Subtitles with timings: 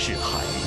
[0.00, 0.59] 是海。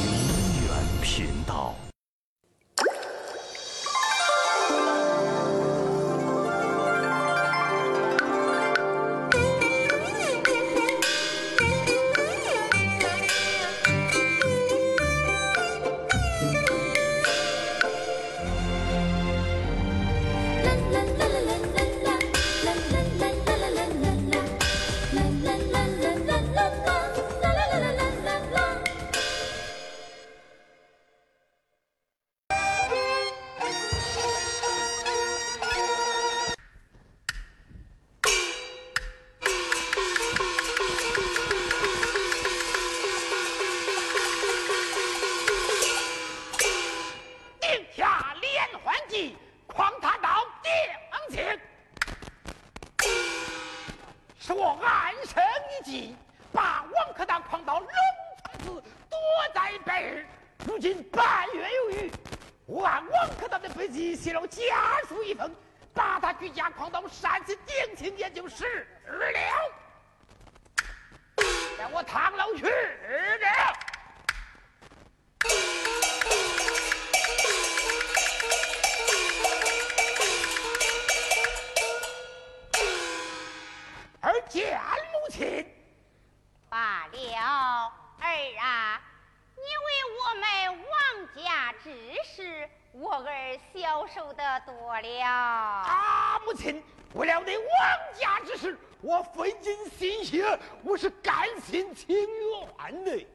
[102.91, 103.25] 的，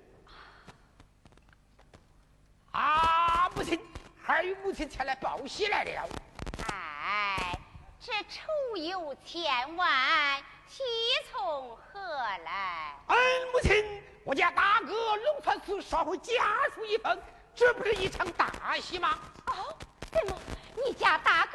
[2.73, 3.49] 啊！
[3.55, 3.81] 母亲，
[4.23, 6.09] 还有母亲前来报喜来了。
[6.71, 7.59] 哎，
[8.01, 10.83] 这愁有千万，喜
[11.31, 12.01] 从何
[12.45, 12.95] 来？
[13.09, 13.17] 嗯，
[13.53, 16.35] 母亲，我家大哥龙传寺捎回家
[16.75, 17.19] 书一封，
[17.55, 19.19] 这不是一场大喜吗？
[19.47, 19.75] 哦，
[20.13, 20.39] 怎么，
[20.85, 21.53] 你家大哥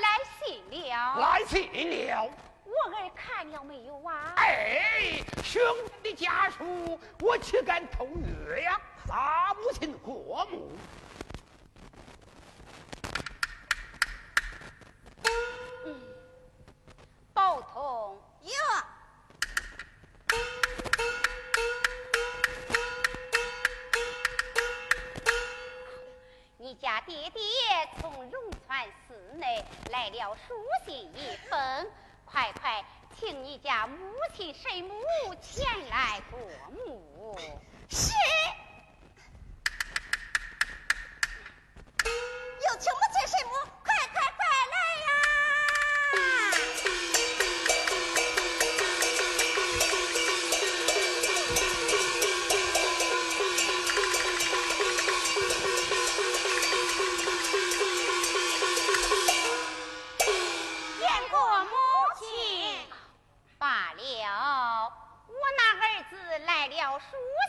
[0.00, 1.18] 来信了？
[1.20, 1.70] 来信
[2.06, 2.30] 了。
[2.74, 4.32] 我儿看了没有啊？
[4.36, 5.62] 哎，兄
[6.02, 8.06] 弟家书，我岂敢偷
[8.48, 8.80] 月呀？
[9.06, 10.72] 杀母亲，和目。
[17.32, 18.50] 报童有。
[26.56, 27.40] 你家爹爹
[28.00, 28.32] 从荣
[28.66, 30.54] 川寺内来了书
[30.86, 31.86] 信一封。
[32.34, 32.84] 快快
[33.16, 33.96] 请你家母
[34.36, 34.92] 亲神母
[35.40, 36.40] 前来过
[36.72, 37.38] 目。
[37.88, 38.10] 是。
[42.02, 43.43] 有请母亲神。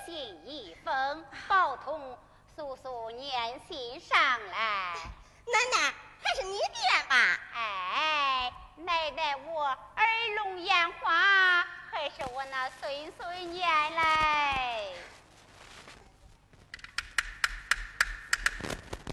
[0.05, 0.13] 信
[0.45, 2.15] 一封，宝通
[2.55, 4.17] 速速念信上
[4.51, 4.93] 来。
[5.51, 7.39] 奶奶还是你念吧。
[7.53, 14.93] 哎，奶奶我耳聋眼花，还是我那孙孙念来。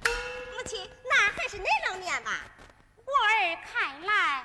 [0.04, 2.30] 母亲那还是您老念吧。
[2.98, 4.44] 我儿看来。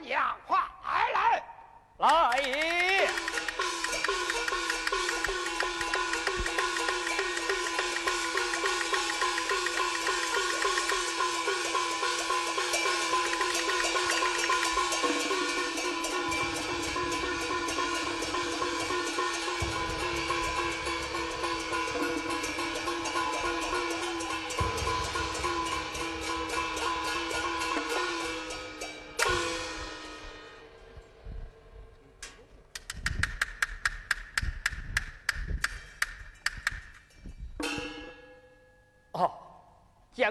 [0.00, 1.42] 讲话来来
[1.98, 2.91] 来。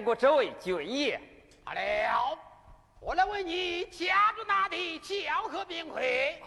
[0.01, 1.21] 见过这位军爷。
[1.63, 2.39] 好了，
[2.99, 4.97] 我来问你，家住哪里？
[4.97, 6.41] 叫何名讳？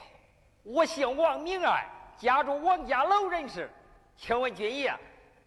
[0.64, 3.70] 我姓王，明爱，家住王家楼人士。
[4.16, 4.92] 请问军爷，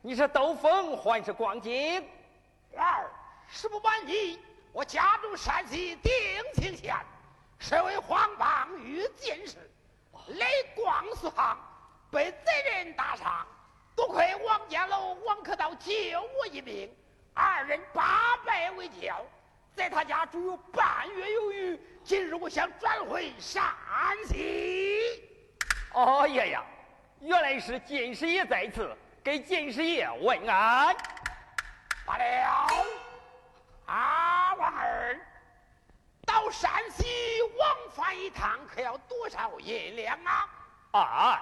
[0.01, 2.01] 你是兜风还是逛街？
[2.77, 3.11] 二，
[3.45, 4.39] 实不瞒你，
[4.71, 6.13] 我家住山西定
[6.53, 6.95] 清县，
[7.59, 9.57] 身为黄榜御进士，
[10.27, 11.57] 累光速行，
[12.09, 13.45] 被贼人打伤。
[13.97, 15.91] 多亏王家楼王克道救
[16.39, 16.89] 我一命，
[17.37, 19.23] 二人八拜为交，
[19.75, 21.79] 在他家住有半月有余。
[22.03, 23.63] 今日我想转回山
[24.25, 25.23] 西。
[25.93, 26.63] 哦呀呀，
[27.19, 28.91] 原来是金师爷在此，
[29.23, 30.95] 给金师爷问安。
[32.07, 32.67] 罢了，
[33.85, 35.19] 阿王儿，
[36.25, 37.05] 到山西
[37.59, 40.49] 往返一趟，可要多少银两啊？
[40.93, 41.41] 啊，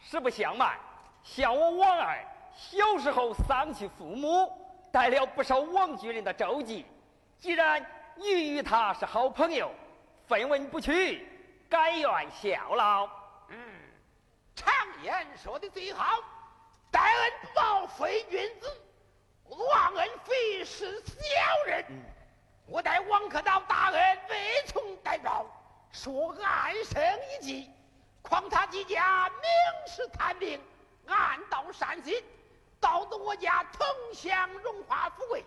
[0.00, 0.76] 实不相瞒。
[1.22, 2.18] 像我王二
[2.56, 6.86] 小时候丧去父母，带了不少王举人的周记。
[7.38, 7.84] 既然
[8.16, 9.72] 你与他是好朋友，
[10.26, 11.26] 分文不取，
[11.68, 13.08] 甘愿效劳。
[13.48, 13.56] 嗯，
[14.54, 16.18] 常言说的最好，
[16.90, 18.80] 待恩不报非君子，
[19.48, 21.22] 忘恩非是小
[21.66, 21.84] 人。
[22.66, 25.46] 我待王克道大恩未从代报，
[25.92, 27.70] 说暗生一计，
[28.22, 30.60] 诓他几家明示探病。
[31.06, 32.22] 暗到山西，
[32.80, 35.44] 到得我家同享荣华富贵。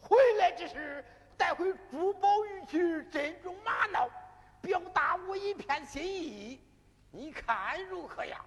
[0.00, 1.04] 回来之时，
[1.36, 2.78] 带回珠宝玉器、
[3.10, 4.08] 珍重玛瑙，
[4.62, 6.60] 表达我一片心意。
[7.10, 8.40] 你看如何呀？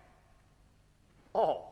[1.34, 1.66] 哦，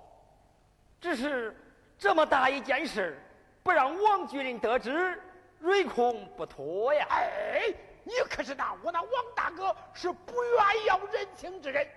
[0.99, 1.55] 只是
[1.97, 3.17] 这么大一件事，
[3.63, 5.21] 不让王举人得知，
[5.61, 7.07] 唯恐不妥呀。
[7.09, 7.73] 哎，
[8.03, 11.87] 你可是那我那王大哥是不愿要人情之人，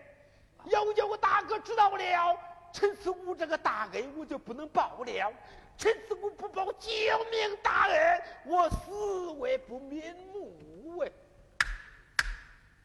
[0.67, 2.39] 要叫我大哥知道了。
[2.73, 5.33] 陈四武这个大恩我就不能报了，
[5.77, 6.91] 陈四武不报救
[7.31, 11.13] 命大恩，我死为不瞑目哎！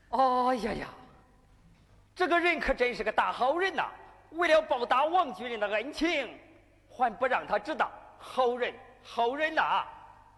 [0.09, 0.87] 哎呀呀，
[2.15, 3.89] 这个人可真是个大好人呐！
[4.31, 6.37] 为了报答王举人的恩情，
[6.89, 7.89] 还不让他知道，
[8.19, 9.85] 好人好人呐！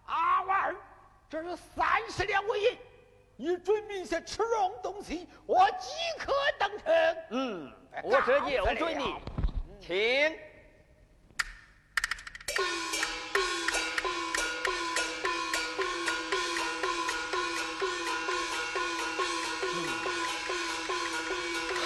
[0.05, 0.75] 阿娃儿，
[1.29, 2.77] 这是三十两纹银，
[3.41, 5.87] 你准备些吃肉东西，我即
[6.19, 7.17] 刻登城。
[7.29, 7.71] 嗯，
[8.03, 9.15] 我这就准你。
[9.79, 10.37] 请。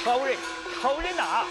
[0.03, 0.35] 好人，
[0.81, 1.45] 好人呐！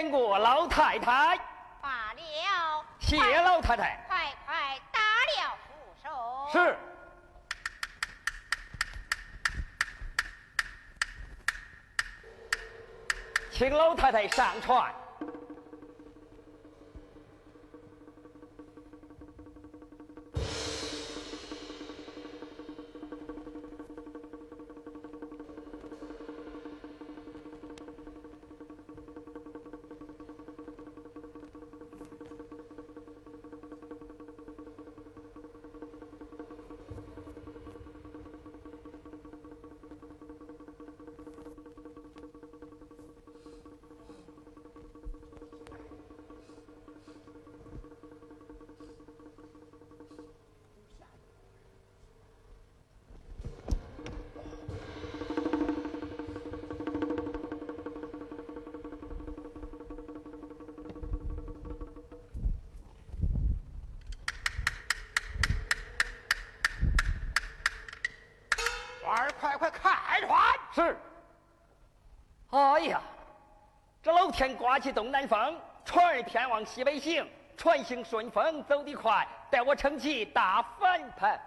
[0.00, 1.36] 见过老太太？
[1.82, 4.02] 罢了谢老太太。
[4.08, 6.08] 快快打了扶手。
[6.50, 6.74] 是。
[13.52, 14.90] 请老太太上船。
[74.40, 81.38] 天刮起东南风船儿偏往西北行船行顺风走得快带我撑起大帆帆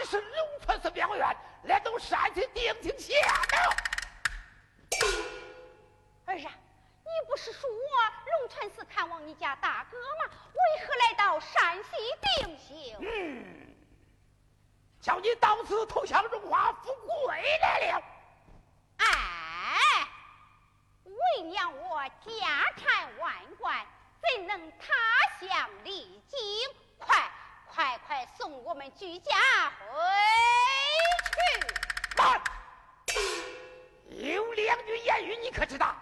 [0.00, 1.36] 哪里是龙泉寺庙院？
[1.64, 3.76] 来到山西定睛县了。
[6.24, 6.50] 儿啊，
[7.04, 10.32] 你不是说龙泉寺看望你家大哥吗？
[10.54, 11.90] 为何来到山西
[12.22, 12.96] 定兴？
[13.00, 13.76] 嗯，
[15.02, 18.02] 叫你到此投降荣华富贵来了。
[18.96, 20.08] 哎，
[21.04, 23.86] 为娘我家产万贯，
[24.22, 26.40] 怎能他乡历经？
[26.98, 27.29] 快
[27.80, 29.32] 快快送我们居家
[29.70, 29.86] 回
[31.32, 31.66] 去！
[32.14, 32.38] 慢。
[34.10, 35.96] 有两句言语，你可知道？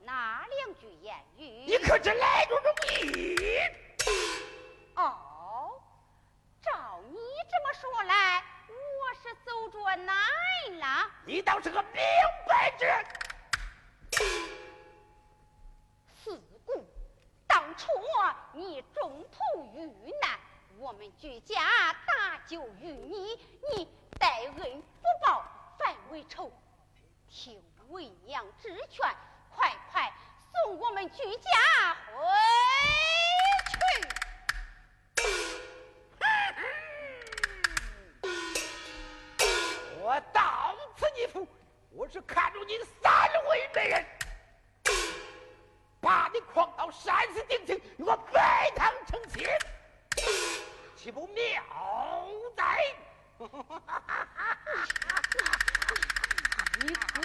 [0.00, 1.64] 哪两句言语？
[1.66, 3.34] 你可知来路容易？
[4.96, 5.80] 哦，
[6.60, 7.16] 照你
[7.50, 10.14] 这么说来，我是走着难
[10.78, 11.10] 了。
[11.24, 12.02] 你倒是个明
[12.46, 13.06] 白之人。
[16.22, 16.86] 四姑，
[17.46, 17.88] 当初
[18.52, 20.38] 你中途遇难，
[20.78, 23.36] 我们居家搭救于你，
[23.74, 25.44] 你待恩不报，
[25.76, 26.52] 反为仇。
[27.28, 29.04] 听为娘之劝，
[29.52, 30.12] 快快
[30.52, 32.12] 送我们居家回
[33.72, 33.76] 去。
[40.00, 41.44] 我到此一赴，
[41.90, 44.06] 我是看中你三位美人，
[46.00, 49.44] 把你诓到山西定亲，与我拜堂成亲，
[51.08, 51.62] 岂不妙
[52.54, 52.64] 哉？
[56.82, 57.22] 你可。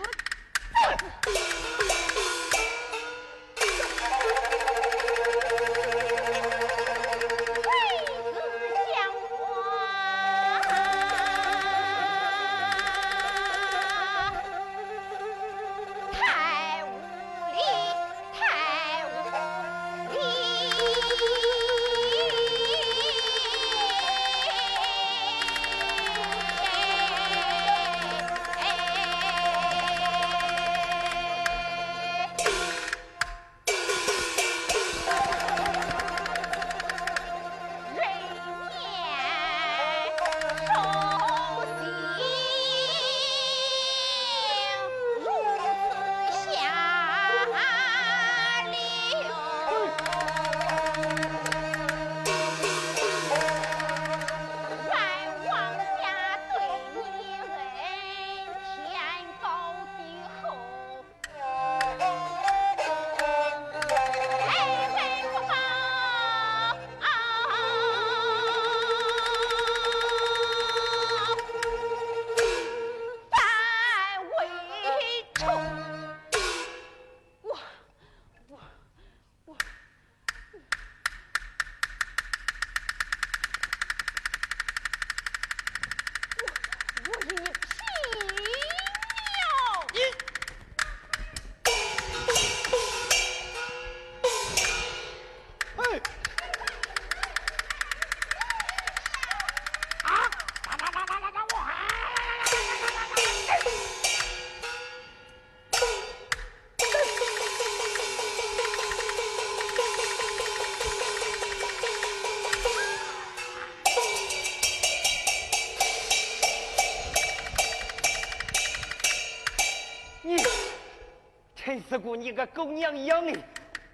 [121.81, 123.39] 四姑，你个狗娘养的！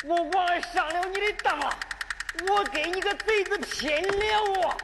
[0.06, 1.78] 我王儿上了你的当了，
[2.50, 4.78] 我给你个贼子拼了我！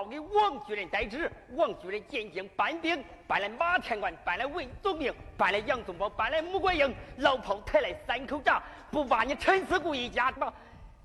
[0.00, 1.30] 报给王举人代旨。
[1.50, 10.50] 王举人进京搬兵，搬来马天官，搬来文宗明，搬来杨宗保，搬来穆桂英，老炮抬来三口闸，不把你陈四姑一家吗？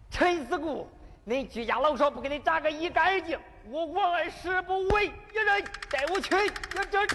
[0.09, 0.89] 陈四姑，
[1.27, 3.37] 恁居家老少不给你炸个一干二净，
[3.69, 5.09] 我王二誓不为一
[5.45, 5.65] 人。
[5.91, 6.29] 带我去，
[6.89, 7.05] 这。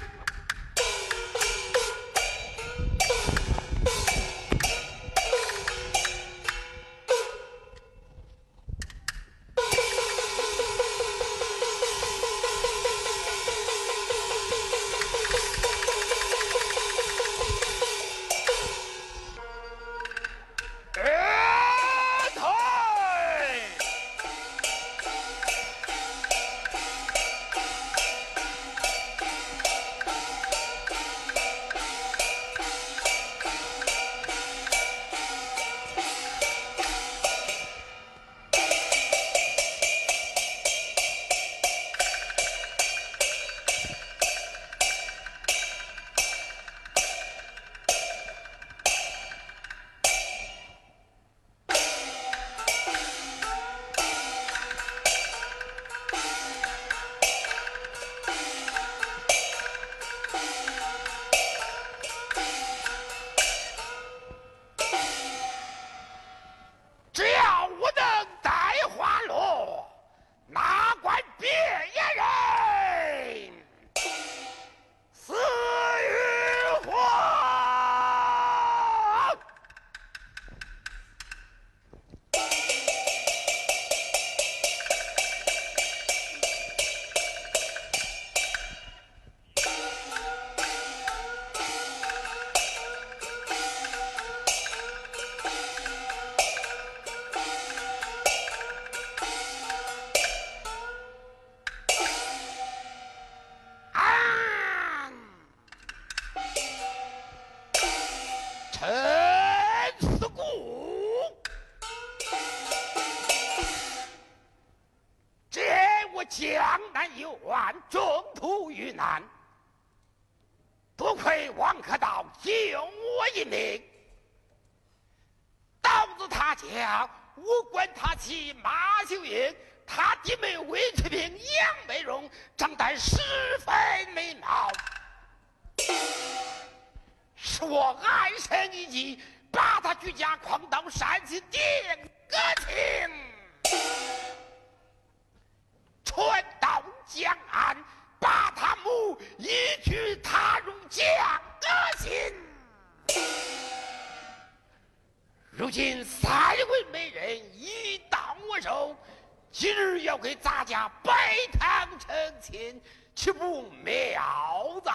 [160.21, 162.83] 给咱家拜堂成亲，
[163.15, 164.93] 岂不妙哉？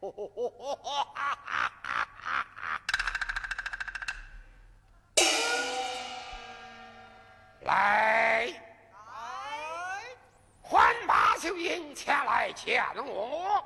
[7.62, 8.96] 来，来，
[10.62, 13.64] 唤马秀英前来见我。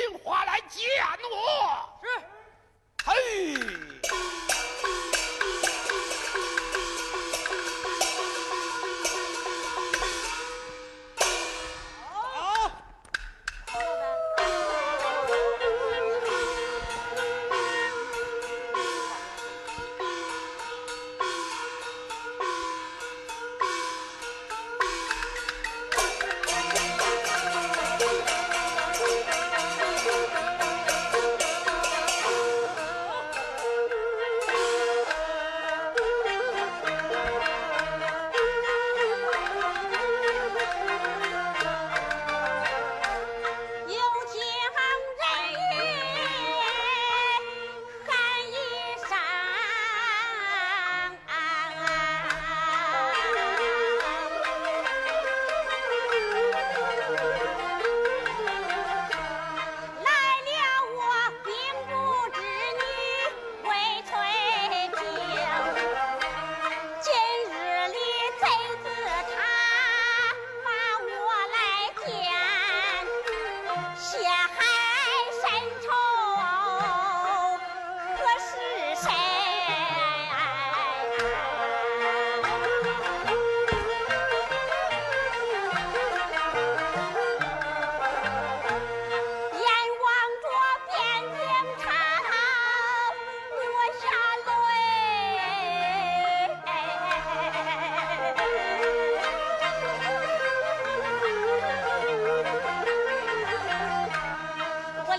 [0.00, 0.39] 听话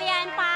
[0.02, 0.51] เรียนไป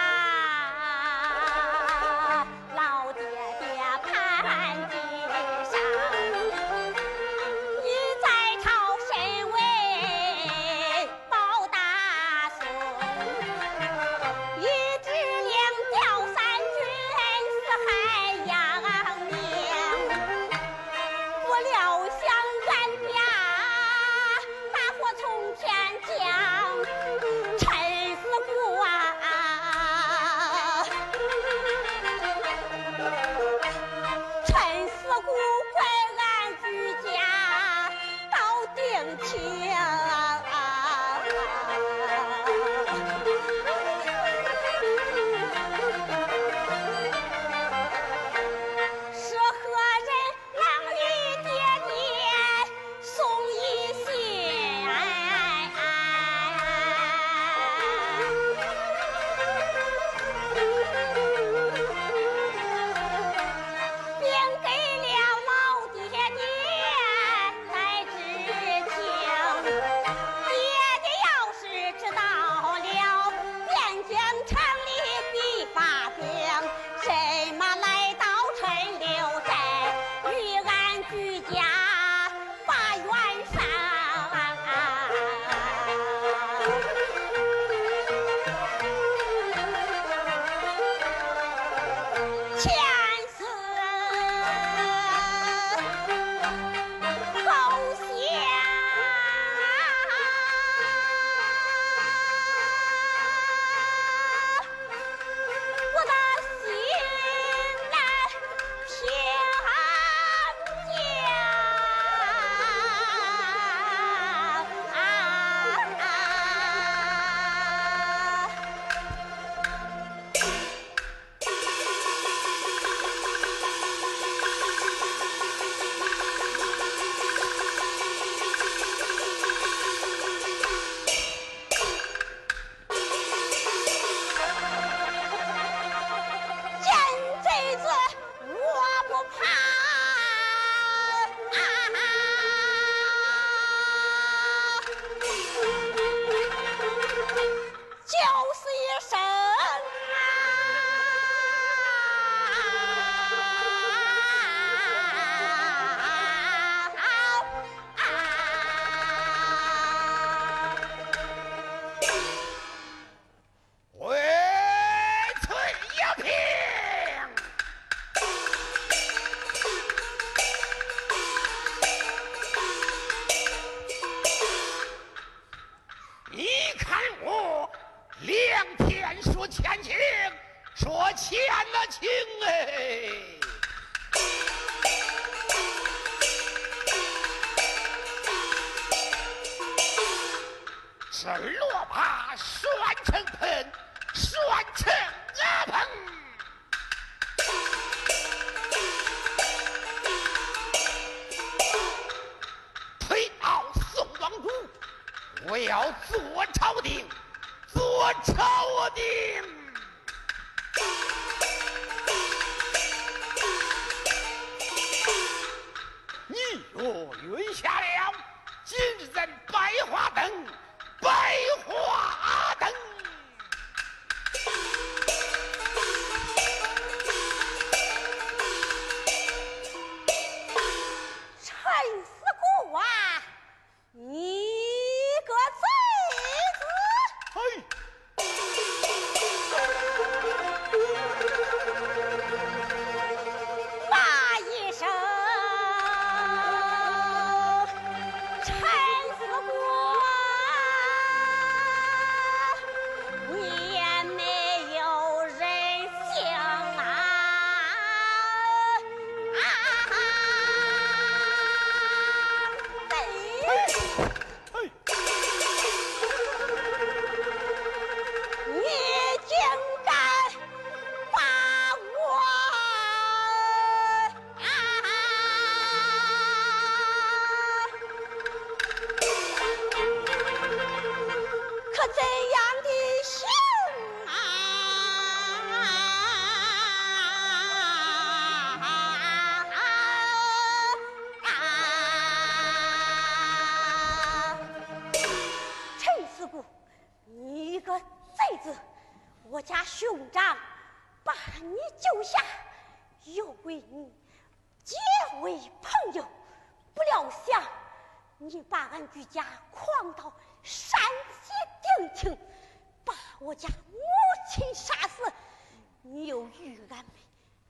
[316.39, 316.87] 与俺们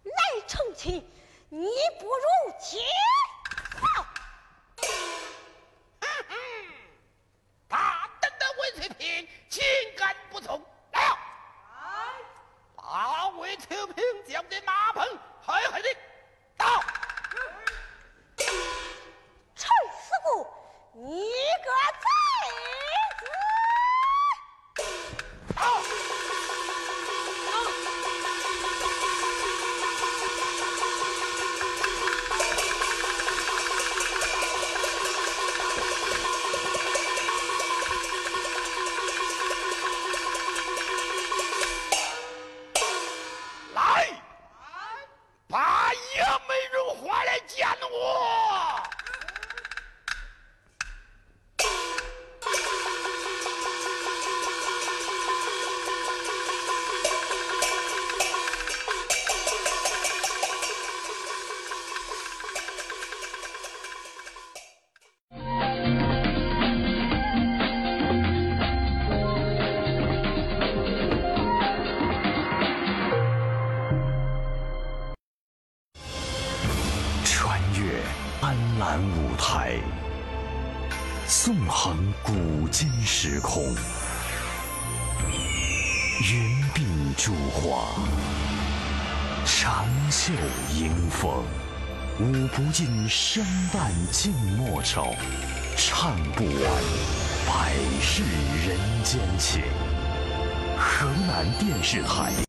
[0.03, 0.93] 来成亲
[1.49, 1.67] 你
[1.99, 2.77] 不如接
[93.07, 95.15] 生旦净末丑，
[95.77, 96.53] 唱不完
[97.47, 98.23] 百世
[98.67, 99.61] 人间情。
[100.77, 102.31] 河南电视台。